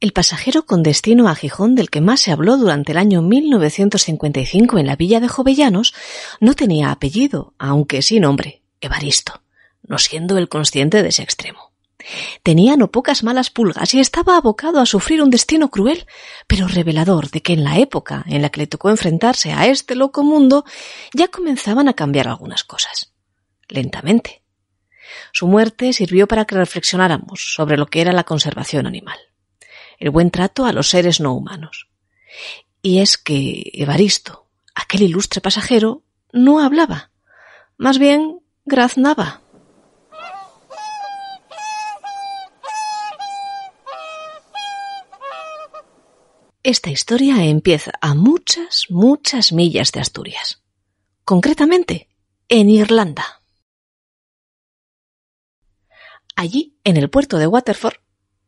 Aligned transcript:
El 0.00 0.14
pasajero 0.14 0.64
con 0.64 0.82
destino 0.82 1.28
a 1.28 1.34
Gijón 1.34 1.74
del 1.74 1.90
que 1.90 2.00
más 2.00 2.20
se 2.20 2.32
habló 2.32 2.56
durante 2.56 2.92
el 2.92 2.98
año 2.98 3.20
1955 3.20 4.78
en 4.78 4.86
la 4.86 4.96
villa 4.96 5.20
de 5.20 5.28
Jovellanos 5.28 5.92
no 6.40 6.54
tenía 6.54 6.90
apellido, 6.90 7.52
aunque 7.58 8.00
sí 8.00 8.18
nombre, 8.18 8.62
Evaristo, 8.80 9.42
no 9.82 9.98
siendo 9.98 10.38
el 10.38 10.48
consciente 10.48 11.02
de 11.02 11.10
ese 11.10 11.22
extremo. 11.22 11.72
Tenía 12.42 12.78
no 12.78 12.90
pocas 12.90 13.22
malas 13.22 13.50
pulgas 13.50 13.92
y 13.92 14.00
estaba 14.00 14.38
abocado 14.38 14.80
a 14.80 14.86
sufrir 14.86 15.20
un 15.20 15.28
destino 15.28 15.70
cruel, 15.70 16.06
pero 16.46 16.66
revelador 16.66 17.28
de 17.28 17.42
que 17.42 17.52
en 17.52 17.62
la 17.62 17.76
época 17.76 18.24
en 18.26 18.40
la 18.40 18.48
que 18.48 18.60
le 18.60 18.66
tocó 18.66 18.88
enfrentarse 18.88 19.52
a 19.52 19.66
este 19.66 19.96
loco 19.96 20.22
mundo 20.22 20.64
ya 21.12 21.28
comenzaban 21.28 21.90
a 21.90 21.92
cambiar 21.92 22.26
algunas 22.26 22.64
cosas. 22.64 23.12
Lentamente. 23.68 24.44
Su 25.30 25.46
muerte 25.46 25.92
sirvió 25.92 26.26
para 26.26 26.46
que 26.46 26.54
reflexionáramos 26.54 27.52
sobre 27.54 27.76
lo 27.76 27.84
que 27.84 28.00
era 28.00 28.12
la 28.12 28.24
conservación 28.24 28.86
animal 28.86 29.18
el 30.00 30.10
buen 30.10 30.30
trato 30.30 30.64
a 30.64 30.72
los 30.72 30.88
seres 30.88 31.20
no 31.20 31.34
humanos. 31.34 31.88
Y 32.82 32.98
es 32.98 33.18
que 33.18 33.70
Evaristo, 33.74 34.48
aquel 34.74 35.02
ilustre 35.02 35.40
pasajero, 35.40 36.02
no 36.32 36.60
hablaba, 36.60 37.10
más 37.76 37.98
bien 37.98 38.40
graznaba. 38.64 39.42
Esta 46.62 46.90
historia 46.90 47.44
empieza 47.44 47.92
a 48.00 48.14
muchas, 48.14 48.86
muchas 48.90 49.52
millas 49.52 49.92
de 49.92 50.00
Asturias. 50.00 50.62
Concretamente, 51.24 52.08
en 52.48 52.68
Irlanda. 52.68 53.42
Allí, 56.36 56.78
en 56.84 56.96
el 56.96 57.08
puerto 57.08 57.38
de 57.38 57.46
Waterford, 57.46 57.96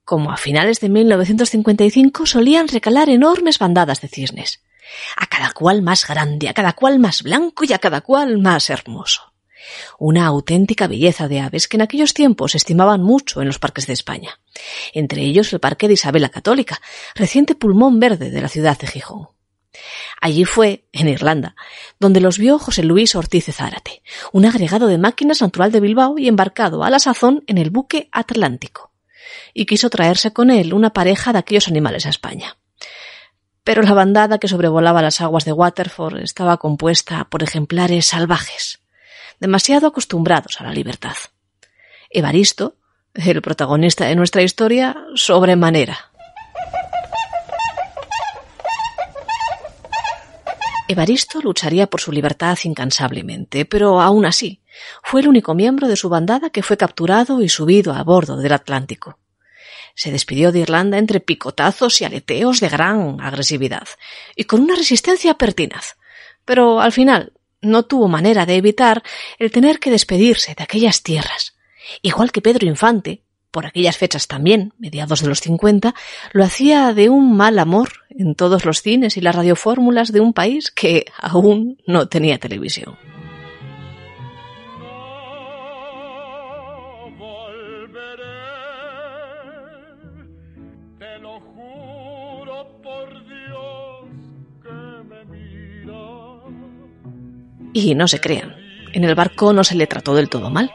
como 0.05 0.33
a 0.33 0.37
finales 0.37 0.81
de 0.81 0.89
1955 0.89 2.27
solían 2.27 2.69
recalar 2.69 3.09
enormes 3.09 3.59
bandadas 3.59 4.01
de 4.01 4.09
cisnes, 4.09 4.63
a 5.17 5.27
cada 5.27 5.53
cual 5.53 5.83
más 5.83 6.07
grande, 6.07 6.49
a 6.49 6.55
cada 6.55 6.73
cual 6.73 6.99
más 6.99 7.23
blanco 7.23 7.65
y 7.65 7.73
a 7.73 7.79
cada 7.79 8.01
cual 8.01 8.39
más 8.39 8.71
hermoso. 8.71 9.33
Una 9.99 10.27
auténtica 10.27 10.89
belleza 10.89 11.29
de 11.29 11.41
aves 11.41 11.69
que 11.69 11.77
en 11.77 11.83
aquellos 11.83 12.15
tiempos 12.15 12.55
estimaban 12.55 13.03
mucho 13.03 13.41
en 13.41 13.47
los 13.47 13.59
parques 13.59 13.87
de 13.87 13.93
España, 13.93 14.41
entre 14.93 15.23
ellos 15.23 15.53
el 15.53 15.61
Parque 15.61 15.87
de 15.87 15.95
Isabel 15.95 16.23
la 16.23 16.31
Católica, 16.31 16.81
reciente 17.15 17.55
pulmón 17.55 18.01
verde 18.01 18.31
de 18.31 18.41
la 18.41 18.49
ciudad 18.49 18.79
de 18.79 18.89
Gijón. 18.89 19.29
Allí 20.21 20.45
fue, 20.45 20.85
en 20.93 21.09
Irlanda, 21.09 21.57
donde 21.99 22.21
los 22.21 22.39
vio 22.39 22.59
José 22.59 22.83
Luis 22.83 23.15
Ortiz 23.15 23.47
de 23.47 23.53
Zárate, 23.53 24.03
un 24.33 24.45
agregado 24.45 24.87
de 24.87 24.99
máquinas 24.99 25.41
natural 25.41 25.73
de 25.73 25.81
Bilbao 25.81 26.19
y 26.19 26.29
embarcado 26.29 26.85
a 26.85 26.91
la 26.91 26.99
sazón 26.99 27.43
en 27.47 27.59
el 27.59 27.71
buque 27.71 28.09
Atlántico, 28.13 28.92
y 29.55 29.67
quiso 29.67 29.91
traerse 29.91 30.33
con 30.33 30.51
él 30.51 30.75
una 30.75 30.91
pareja 30.91 31.33
de 31.33 31.39
aquellos 31.39 31.69
animales 31.69 32.07
a 32.07 32.11
España. 32.11 32.57
Pero 33.65 33.83
la 33.83 33.95
bandada 33.95 34.39
que 34.39 34.49
sobrevolaba 34.49 35.03
las 35.03 35.21
aguas 35.21 35.45
de 35.45 35.53
Waterford 35.53 36.19
estaba 36.19 36.57
compuesta 36.57 37.25
por 37.31 37.43
ejemplares 37.43 38.07
salvajes, 38.07 38.81
demasiado 39.41 39.87
acostumbrados 39.87 40.61
a 40.61 40.65
la 40.65 40.73
libertad. 40.73 41.17
Evaristo, 42.11 42.77
el 43.15 43.43
protagonista 43.43 44.07
de 44.07 44.17
nuestra 44.17 44.43
historia, 44.43 44.97
sobremanera. 45.15 46.11
Evaristo 50.89 51.41
lucharía 51.41 51.87
por 51.87 52.01
su 52.01 52.13
libertad 52.13 52.59
incansablemente, 52.65 53.65
pero 53.65 54.01
aún 54.01 54.27
así 54.27 54.62
fue 55.03 55.21
el 55.21 55.29
único 55.29 55.55
miembro 55.55 55.89
de 55.89 55.97
su 55.97 56.09
bandada 56.09 56.51
que 56.51 56.63
fue 56.63 56.77
capturado 56.77 57.43
y 57.43 57.49
subido 57.49 57.93
a 57.93 58.03
bordo 58.03 58.37
del 58.37 58.53
Atlántico 58.53 59.19
se 59.95 60.11
despidió 60.11 60.53
de 60.53 60.61
Irlanda 60.61 60.99
entre 60.99 61.21
picotazos 61.21 62.01
y 62.01 62.05
aleteos 62.05 62.61
de 62.61 62.69
gran 62.69 63.21
agresividad, 63.21 63.87
y 64.37 64.45
con 64.45 64.63
una 64.63 64.75
resistencia 64.75 65.35
pertinaz. 65.35 65.97
Pero 66.45 66.81
al 66.81 66.93
final 66.93 67.33
no 67.61 67.85
tuvo 67.85 68.09
manera 68.09 68.47
de 68.47 68.57
evitar 68.57 69.03
el 69.39 69.51
tener 69.51 69.79
que 69.79 69.91
despedirse 69.91 70.55
de 70.55 70.63
aquellas 70.63 71.03
tierras. 71.03 71.55
Igual 72.01 72.33
que 72.33 72.43
Pedro 72.43 72.67
Infante, 72.67 73.23
por 73.51 73.67
aquellas 73.67 73.99
fechas 73.99 74.27
también, 74.27 74.73
mediados 74.79 75.21
de 75.21 75.29
los 75.29 75.41
cincuenta, 75.41 75.95
lo 76.33 76.43
hacía 76.43 76.93
de 76.95 77.11
un 77.11 77.37
mal 77.37 77.59
amor 77.59 77.91
en 78.11 78.35
todos 78.35 78.65
los 78.65 78.83
cines 78.83 79.17
y 79.17 79.21
las 79.21 79.35
radiofórmulas 79.35 80.11
de 80.11 80.21
un 80.21 80.33
país 80.33 80.71
que 80.71 81.05
aún 81.19 81.79
no 81.87 82.09
tenía 82.09 82.39
televisión. 82.39 82.97
Y 97.73 97.95
no 97.95 98.09
se 98.09 98.21
crean, 98.21 98.57
en 98.93 99.05
el 99.05 99.15
barco 99.15 99.53
no 99.53 99.65
se 99.65 99.75
le 99.75 99.87
trató 99.87 100.15
del 100.15 100.29
todo 100.29 100.51
mal. 100.51 100.73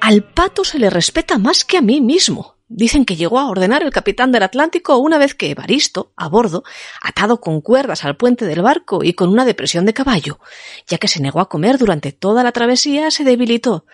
Al 0.00 0.22
pato 0.22 0.64
se 0.64 0.78
le 0.78 0.90
respeta 0.90 1.38
más 1.38 1.64
que 1.64 1.76
a 1.76 1.82
mí 1.82 2.00
mismo. 2.00 2.54
Dicen 2.66 3.04
que 3.04 3.16
llegó 3.16 3.38
a 3.38 3.48
ordenar 3.48 3.82
el 3.82 3.90
capitán 3.90 4.32
del 4.32 4.42
Atlántico 4.42 4.96
una 4.96 5.18
vez 5.18 5.34
que 5.34 5.50
Evaristo, 5.50 6.12
a 6.16 6.28
bordo, 6.28 6.64
atado 7.02 7.40
con 7.40 7.60
cuerdas 7.60 8.04
al 8.04 8.16
puente 8.16 8.46
del 8.46 8.62
barco 8.62 9.04
y 9.04 9.12
con 9.12 9.28
una 9.28 9.44
depresión 9.44 9.84
de 9.84 9.92
caballo, 9.92 10.40
ya 10.86 10.98
que 10.98 11.08
se 11.08 11.20
negó 11.20 11.40
a 11.40 11.48
comer 11.48 11.78
durante 11.78 12.12
toda 12.12 12.42
la 12.42 12.52
travesía, 12.52 13.10
se 13.10 13.22
debilitó 13.22 13.86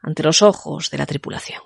ante 0.00 0.22
los 0.22 0.42
ojos 0.42 0.90
de 0.90 0.98
la 0.98 1.06
tripulación. 1.06 1.62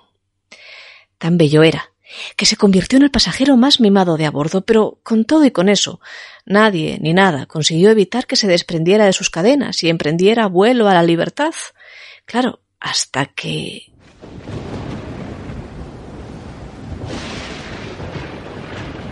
Tan 1.17 1.37
bello 1.37 1.63
era, 1.63 1.92
que 2.35 2.45
se 2.45 2.57
convirtió 2.57 2.97
en 2.97 3.03
el 3.03 3.11
pasajero 3.11 3.57
más 3.57 3.79
mimado 3.79 4.17
de 4.17 4.25
a 4.25 4.31
bordo, 4.31 4.61
pero 4.65 4.99
con 5.03 5.25
todo 5.25 5.45
y 5.45 5.51
con 5.51 5.69
eso, 5.69 5.99
nadie 6.45 6.97
ni 7.01 7.13
nada 7.13 7.45
consiguió 7.45 7.89
evitar 7.89 8.27
que 8.27 8.35
se 8.35 8.47
desprendiera 8.47 9.05
de 9.05 9.13
sus 9.13 9.29
cadenas 9.29 9.83
y 9.83 9.89
emprendiera 9.89 10.47
vuelo 10.47 10.87
a 10.87 10.93
la 10.93 11.03
libertad. 11.03 11.53
Claro, 12.25 12.61
hasta 12.79 13.25
que. 13.25 13.93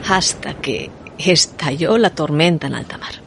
hasta 0.07 0.55
que 0.55 0.91
estalló 1.17 1.97
la 1.97 2.09
tormenta 2.09 2.67
en 2.67 2.75
alta 2.75 2.97
mar. 2.97 3.21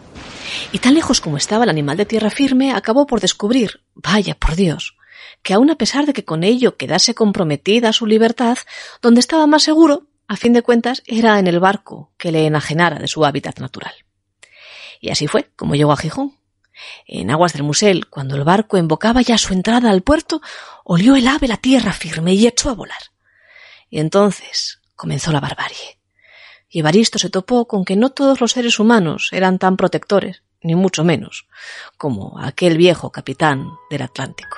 Y 0.72 0.78
tan 0.78 0.94
lejos 0.94 1.20
como 1.20 1.36
estaba 1.36 1.64
el 1.64 1.70
animal 1.70 1.96
de 1.96 2.06
tierra 2.06 2.30
firme, 2.30 2.72
acabó 2.72 3.06
por 3.06 3.20
descubrir, 3.20 3.80
vaya 3.94 4.34
por 4.34 4.56
Dios, 4.56 4.96
que 5.42 5.54
aun 5.54 5.70
a 5.70 5.76
pesar 5.76 6.06
de 6.06 6.12
que 6.12 6.24
con 6.24 6.44
ello 6.44 6.76
quedase 6.76 7.14
comprometida 7.14 7.92
su 7.92 8.06
libertad, 8.06 8.58
donde 9.02 9.20
estaba 9.20 9.46
más 9.46 9.62
seguro, 9.62 10.06
a 10.26 10.36
fin 10.36 10.52
de 10.52 10.62
cuentas, 10.62 11.02
era 11.06 11.38
en 11.38 11.46
el 11.46 11.60
barco 11.60 12.12
que 12.16 12.32
le 12.32 12.46
enajenara 12.46 12.98
de 12.98 13.08
su 13.08 13.24
hábitat 13.24 13.58
natural. 13.58 13.94
Y 15.00 15.10
así 15.10 15.26
fue 15.26 15.50
como 15.56 15.74
llegó 15.74 15.92
a 15.92 15.96
Gijón. 15.96 16.34
En 17.06 17.30
aguas 17.30 17.52
del 17.52 17.62
Musel, 17.62 18.08
cuando 18.08 18.36
el 18.36 18.44
barco 18.44 18.76
embocaba 18.76 19.22
ya 19.22 19.38
su 19.38 19.52
entrada 19.52 19.90
al 19.90 20.02
puerto, 20.02 20.40
olió 20.82 21.14
el 21.14 21.28
ave 21.28 21.46
la 21.46 21.56
tierra 21.56 21.92
firme 21.92 22.34
y 22.34 22.46
echó 22.46 22.70
a 22.70 22.74
volar. 22.74 22.98
Y 23.90 24.00
entonces 24.00 24.80
comenzó 24.96 25.30
la 25.30 25.40
barbarie. 25.40 25.98
Y 26.68 26.80
Evaristo 26.80 27.18
se 27.18 27.30
topó 27.30 27.68
con 27.68 27.84
que 27.84 27.96
no 27.96 28.10
todos 28.10 28.40
los 28.40 28.52
seres 28.52 28.80
humanos 28.80 29.28
eran 29.32 29.58
tan 29.58 29.76
protectores, 29.76 30.42
ni 30.60 30.74
mucho 30.74 31.04
menos, 31.04 31.46
como 31.96 32.40
aquel 32.40 32.76
viejo 32.76 33.12
capitán 33.12 33.68
del 33.90 34.02
Atlántico. 34.02 34.56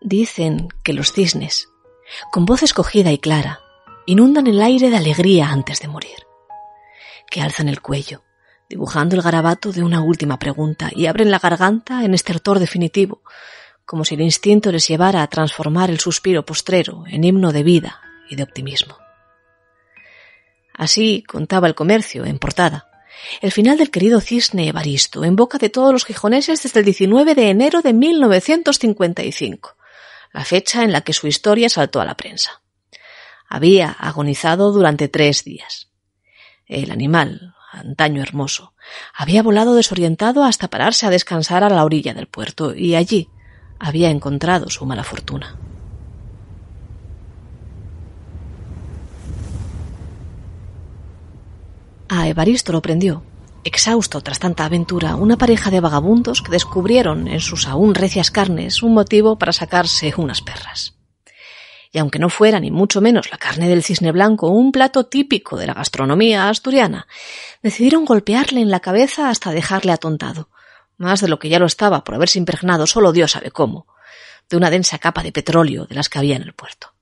Dicen 0.00 0.68
que 0.82 0.94
los 0.94 1.12
cisnes, 1.12 1.68
con 2.32 2.46
voz 2.46 2.62
escogida 2.62 3.12
y 3.12 3.18
clara, 3.18 3.60
inundan 4.06 4.46
el 4.46 4.62
aire 4.62 4.88
de 4.88 4.96
alegría 4.96 5.50
antes 5.50 5.80
de 5.80 5.88
morir, 5.88 6.26
que 7.30 7.42
alzan 7.42 7.68
el 7.68 7.82
cuello, 7.82 8.22
dibujando 8.68 9.14
el 9.14 9.22
garabato 9.22 9.72
de 9.72 9.82
una 9.82 10.00
última 10.00 10.38
pregunta 10.38 10.90
y 10.94 11.06
abren 11.06 11.30
la 11.30 11.38
garganta 11.38 12.04
en 12.04 12.14
estertor 12.14 12.58
definitivo, 12.58 13.22
como 13.84 14.04
si 14.04 14.14
el 14.14 14.22
instinto 14.22 14.72
les 14.72 14.88
llevara 14.88 15.22
a 15.22 15.26
transformar 15.26 15.90
el 15.90 16.00
suspiro 16.00 16.46
postrero 16.46 17.04
en 17.06 17.24
himno 17.24 17.52
de 17.52 17.62
vida 17.62 18.00
y 18.30 18.36
de 18.36 18.44
optimismo. 18.44 18.96
Así 20.72 21.22
contaba 21.24 21.66
el 21.66 21.74
comercio 21.74 22.24
en 22.24 22.38
portada, 22.38 22.88
el 23.42 23.52
final 23.52 23.76
del 23.76 23.90
querido 23.90 24.20
cisne 24.22 24.68
Evaristo 24.68 25.24
en 25.24 25.36
boca 25.36 25.58
de 25.58 25.68
todos 25.68 25.92
los 25.92 26.06
gijoneses 26.06 26.62
desde 26.62 26.80
el 26.80 26.86
19 26.86 27.34
de 27.34 27.50
enero 27.50 27.82
de 27.82 27.92
1955, 27.92 29.76
la 30.32 30.44
fecha 30.44 30.84
en 30.84 30.92
la 30.92 31.00
que 31.00 31.12
su 31.12 31.26
historia 31.26 31.68
saltó 31.68 32.00
a 32.00 32.04
la 32.04 32.16
prensa. 32.16 32.62
Había 33.48 33.90
agonizado 33.90 34.72
durante 34.72 35.08
tres 35.08 35.44
días. 35.44 35.88
El 36.66 36.90
animal, 36.92 37.54
antaño 37.72 38.22
hermoso, 38.22 38.74
había 39.14 39.42
volado 39.42 39.74
desorientado 39.74 40.44
hasta 40.44 40.68
pararse 40.68 41.06
a 41.06 41.10
descansar 41.10 41.64
a 41.64 41.68
la 41.68 41.84
orilla 41.84 42.14
del 42.14 42.28
puerto 42.28 42.74
y 42.74 42.94
allí 42.94 43.28
había 43.78 44.10
encontrado 44.10 44.70
su 44.70 44.86
mala 44.86 45.02
fortuna. 45.02 45.56
A 52.08 52.28
Evaristo 52.28 52.72
lo 52.72 52.82
prendió 52.82 53.24
Exhausto 53.62 54.22
tras 54.22 54.38
tanta 54.38 54.64
aventura, 54.64 55.16
una 55.16 55.36
pareja 55.36 55.70
de 55.70 55.80
vagabundos 55.80 56.40
que 56.40 56.50
descubrieron 56.50 57.28
en 57.28 57.40
sus 57.40 57.66
aún 57.66 57.94
recias 57.94 58.30
carnes 58.30 58.82
un 58.82 58.94
motivo 58.94 59.38
para 59.38 59.52
sacarse 59.52 60.14
unas 60.16 60.40
perras. 60.40 60.94
y 61.92 61.98
aunque 61.98 62.20
no 62.20 62.28
fuera 62.28 62.60
ni 62.60 62.70
mucho 62.70 63.00
menos 63.00 63.32
la 63.32 63.36
carne 63.36 63.68
del 63.68 63.82
cisne 63.82 64.12
blanco 64.12 64.48
un 64.48 64.70
plato 64.70 65.06
típico 65.06 65.56
de 65.56 65.66
la 65.66 65.74
gastronomía 65.74 66.48
asturiana, 66.48 67.08
decidieron 67.62 68.04
golpearle 68.04 68.60
en 68.60 68.70
la 68.70 68.78
cabeza 68.78 69.28
hasta 69.28 69.50
dejarle 69.50 69.90
atontado, 69.90 70.50
más 70.96 71.20
de 71.20 71.26
lo 71.26 71.40
que 71.40 71.48
ya 71.48 71.58
lo 71.58 71.66
estaba 71.66 72.04
por 72.04 72.14
haberse 72.14 72.38
impregnado 72.38 72.86
solo 72.86 73.12
Dios 73.12 73.32
sabe 73.32 73.50
cómo, 73.50 73.88
de 74.48 74.56
una 74.56 74.70
densa 74.70 74.98
capa 74.98 75.24
de 75.24 75.32
petróleo 75.32 75.86
de 75.86 75.96
las 75.96 76.08
que 76.08 76.20
había 76.20 76.36
en 76.36 76.42
el 76.42 76.54
puerto. 76.54 76.94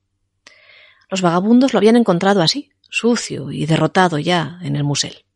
Los 1.11 1.21
vagabundos 1.21 1.75
lo 1.75 1.79
habían 1.79 1.97
encontrado 1.97 2.41
así, 2.41 2.71
sucio 2.89 3.51
y 3.53 3.67
derrotado 3.67 4.19
ya 4.19 4.59
en 4.63 4.75
el 4.75 4.85
musel. 4.85 5.28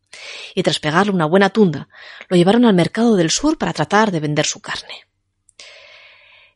Y 0.55 0.63
tras 0.63 0.79
pegarle 0.79 1.11
una 1.11 1.25
buena 1.25 1.49
tunda, 1.49 1.89
lo 2.29 2.37
llevaron 2.37 2.65
al 2.65 2.73
mercado 2.73 3.15
del 3.15 3.31
sur 3.31 3.57
para 3.57 3.73
tratar 3.73 4.11
de 4.11 4.19
vender 4.19 4.45
su 4.45 4.61
carne. 4.61 5.05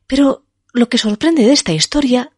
Pero 0.08 0.46
lo 0.74 0.90
que 0.90 0.98
sorprende 0.98 1.44
de 1.44 1.54
esta 1.54 1.74
historia 1.74 2.32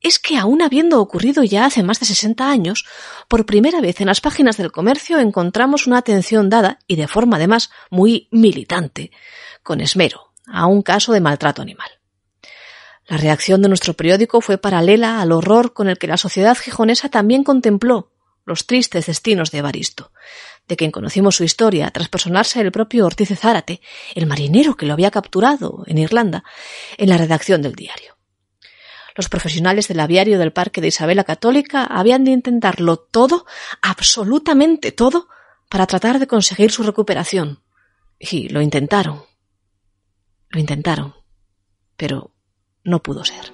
es 0.00 0.18
que 0.18 0.36
aún 0.36 0.62
habiendo 0.62 1.00
ocurrido 1.00 1.44
ya 1.44 1.64
hace 1.64 1.82
más 1.82 2.00
de 2.00 2.06
60 2.06 2.50
años, 2.50 2.84
por 3.28 3.46
primera 3.46 3.80
vez 3.80 4.00
en 4.00 4.08
las 4.08 4.20
páginas 4.20 4.56
del 4.56 4.72
comercio 4.72 5.18
encontramos 5.20 5.86
una 5.86 5.98
atención 5.98 6.50
dada, 6.50 6.80
y 6.86 6.96
de 6.96 7.08
forma 7.08 7.36
además 7.36 7.70
muy 7.90 8.28
militante, 8.32 9.12
con 9.62 9.80
esmero, 9.80 10.32
a 10.46 10.66
un 10.66 10.82
caso 10.82 11.12
de 11.12 11.20
maltrato 11.20 11.62
animal. 11.62 11.88
La 13.06 13.16
reacción 13.16 13.62
de 13.62 13.68
nuestro 13.68 13.94
periódico 13.94 14.40
fue 14.40 14.58
paralela 14.58 15.20
al 15.20 15.32
horror 15.32 15.72
con 15.72 15.88
el 15.88 15.98
que 15.98 16.06
la 16.06 16.16
sociedad 16.16 16.56
gijonesa 16.56 17.08
también 17.08 17.44
contempló 17.44 18.12
los 18.44 18.66
tristes 18.66 19.06
destinos 19.06 19.50
de 19.50 19.58
Evaristo, 19.58 20.12
de 20.68 20.76
quien 20.76 20.90
conocimos 20.90 21.36
su 21.36 21.44
historia 21.44 21.90
tras 21.90 22.08
personarse 22.08 22.60
el 22.60 22.72
propio 22.72 23.06
Ortiz 23.06 23.36
Zárate, 23.38 23.80
el 24.14 24.26
marinero 24.26 24.76
que 24.76 24.86
lo 24.86 24.92
había 24.92 25.10
capturado 25.10 25.84
en 25.86 25.98
Irlanda, 25.98 26.44
en 26.96 27.08
la 27.08 27.18
redacción 27.18 27.62
del 27.62 27.74
diario. 27.74 28.16
Los 29.14 29.28
profesionales 29.28 29.88
del 29.88 30.00
aviario 30.00 30.38
del 30.38 30.52
Parque 30.52 30.80
de 30.80 30.88
Isabela 30.88 31.24
Católica 31.24 31.84
habían 31.84 32.24
de 32.24 32.30
intentarlo 32.30 32.96
todo, 32.96 33.44
absolutamente 33.82 34.92
todo, 34.92 35.28
para 35.68 35.86
tratar 35.86 36.18
de 36.18 36.26
conseguir 36.26 36.70
su 36.70 36.82
recuperación. 36.82 37.62
Y 38.18 38.48
lo 38.48 38.62
intentaron. 38.62 39.24
Lo 40.48 40.60
intentaron. 40.60 41.14
Pero 41.96 42.34
no 42.84 43.02
pudo 43.02 43.24
ser. 43.24 43.52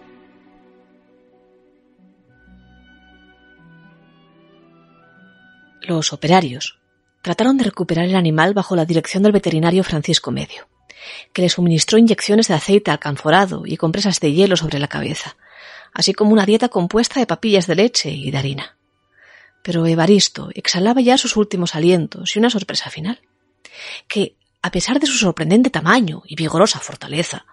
Los 5.82 6.12
operarios 6.12 6.78
trataron 7.28 7.58
de 7.58 7.64
recuperar 7.64 8.06
el 8.06 8.16
animal 8.16 8.54
bajo 8.54 8.74
la 8.74 8.86
dirección 8.86 9.22
del 9.22 9.32
veterinario 9.32 9.84
Francisco 9.84 10.30
Medio, 10.30 10.66
que 11.34 11.42
le 11.42 11.50
suministró 11.50 11.98
inyecciones 11.98 12.48
de 12.48 12.54
aceite 12.54 12.90
alcanforado 12.90 13.64
y 13.66 13.76
compresas 13.76 14.18
de 14.20 14.32
hielo 14.32 14.56
sobre 14.56 14.78
la 14.78 14.88
cabeza, 14.88 15.36
así 15.92 16.14
como 16.14 16.32
una 16.32 16.46
dieta 16.46 16.70
compuesta 16.70 17.20
de 17.20 17.26
papillas 17.26 17.66
de 17.66 17.74
leche 17.74 18.10
y 18.10 18.30
de 18.30 18.38
harina. 18.38 18.78
Pero 19.62 19.84
Evaristo 19.86 20.48
exhalaba 20.54 21.02
ya 21.02 21.18
sus 21.18 21.36
últimos 21.36 21.74
alientos 21.74 22.34
y 22.34 22.38
una 22.38 22.48
sorpresa 22.48 22.88
final, 22.88 23.20
que, 24.08 24.34
a 24.62 24.70
pesar 24.70 24.98
de 24.98 25.06
su 25.06 25.18
sorprendente 25.18 25.68
tamaño 25.68 26.22
y 26.24 26.34
vigorosa 26.34 26.80
fortaleza, 26.80 27.44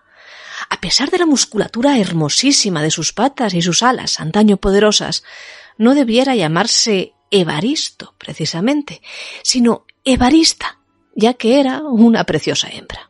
a 0.69 0.79
pesar 0.79 1.11
de 1.11 1.17
la 1.17 1.25
musculatura 1.25 1.99
hermosísima 1.99 2.81
de 2.81 2.91
sus 2.91 3.11
patas 3.11 3.53
y 3.53 3.61
sus 3.61 3.83
alas 3.83 4.21
antaño 4.21 4.55
poderosas, 4.55 5.25
no 5.77 5.95
debiera 5.95 6.33
llamarse 6.33 7.11
Evaristo, 7.31 8.13
precisamente, 8.17 9.01
sino 9.43 9.85
Evarista, 10.03 10.79
ya 11.15 11.33
que 11.33 11.59
era 11.59 11.81
una 11.81 12.23
preciosa 12.23 12.69
hembra. 12.69 13.09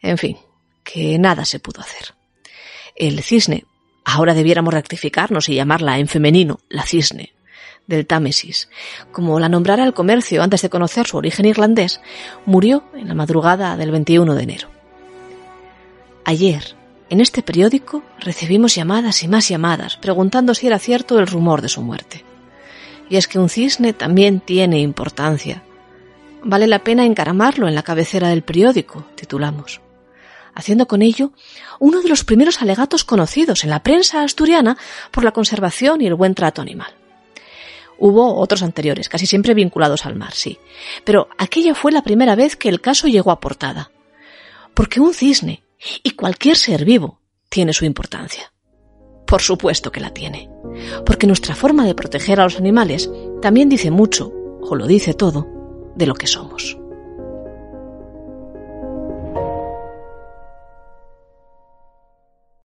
En 0.00 0.18
fin, 0.18 0.36
que 0.82 1.18
nada 1.18 1.44
se 1.44 1.60
pudo 1.60 1.80
hacer. 1.80 2.14
El 2.94 3.22
cisne, 3.22 3.64
ahora 4.04 4.34
debiéramos 4.34 4.74
rectificarnos 4.74 5.48
y 5.48 5.54
llamarla 5.54 5.98
en 5.98 6.08
femenino 6.08 6.60
la 6.68 6.84
cisne, 6.84 7.32
del 7.86 8.06
Támesis, 8.06 8.68
como 9.12 9.38
la 9.40 9.48
nombrara 9.48 9.84
el 9.84 9.94
comercio 9.94 10.42
antes 10.42 10.62
de 10.62 10.70
conocer 10.70 11.06
su 11.06 11.16
origen 11.16 11.46
irlandés, 11.46 12.00
murió 12.46 12.84
en 12.94 13.08
la 13.08 13.14
madrugada 13.14 13.76
del 13.76 13.90
21 13.90 14.34
de 14.34 14.42
enero. 14.42 14.68
Ayer, 16.24 16.76
en 17.10 17.20
este 17.20 17.42
periódico, 17.42 18.02
recibimos 18.18 18.74
llamadas 18.74 19.22
y 19.22 19.28
más 19.28 19.48
llamadas 19.48 19.96
preguntando 19.98 20.54
si 20.54 20.66
era 20.66 20.78
cierto 20.78 21.18
el 21.18 21.26
rumor 21.26 21.60
de 21.60 21.68
su 21.68 21.82
muerte. 21.82 22.24
Y 23.08 23.16
es 23.16 23.28
que 23.28 23.38
un 23.38 23.48
cisne 23.48 23.92
también 23.92 24.40
tiene 24.40 24.80
importancia. 24.80 25.62
Vale 26.42 26.66
la 26.66 26.80
pena 26.80 27.04
encaramarlo 27.04 27.68
en 27.68 27.74
la 27.74 27.82
cabecera 27.82 28.28
del 28.28 28.42
periódico, 28.42 29.06
titulamos, 29.14 29.80
haciendo 30.54 30.86
con 30.86 31.02
ello 31.02 31.32
uno 31.80 32.00
de 32.00 32.08
los 32.08 32.24
primeros 32.24 32.60
alegatos 32.62 33.04
conocidos 33.04 33.64
en 33.64 33.70
la 33.70 33.82
prensa 33.82 34.22
asturiana 34.22 34.76
por 35.10 35.24
la 35.24 35.32
conservación 35.32 36.00
y 36.00 36.06
el 36.06 36.14
buen 36.14 36.34
trato 36.34 36.62
animal. 36.62 36.94
Hubo 37.98 38.36
otros 38.36 38.62
anteriores, 38.62 39.08
casi 39.08 39.26
siempre 39.26 39.54
vinculados 39.54 40.04
al 40.04 40.16
mar, 40.16 40.32
sí, 40.34 40.58
pero 41.04 41.28
aquella 41.38 41.74
fue 41.74 41.92
la 41.92 42.02
primera 42.02 42.34
vez 42.34 42.56
que 42.56 42.68
el 42.68 42.80
caso 42.80 43.06
llegó 43.06 43.30
a 43.30 43.40
portada. 43.40 43.90
Porque 44.74 45.00
un 45.00 45.14
cisne, 45.14 45.62
y 46.02 46.10
cualquier 46.10 46.56
ser 46.56 46.84
vivo 46.84 47.20
tiene 47.48 47.72
su 47.72 47.84
importancia. 47.84 48.53
Por 49.34 49.42
supuesto 49.42 49.90
que 49.90 49.98
la 49.98 50.10
tiene, 50.10 50.48
porque 51.04 51.26
nuestra 51.26 51.56
forma 51.56 51.84
de 51.84 51.96
proteger 51.96 52.38
a 52.38 52.44
los 52.44 52.56
animales 52.56 53.10
también 53.42 53.68
dice 53.68 53.90
mucho, 53.90 54.32
o 54.62 54.76
lo 54.76 54.86
dice 54.86 55.12
todo, 55.12 55.48
de 55.96 56.06
lo 56.06 56.14
que 56.14 56.28
somos. 56.28 56.78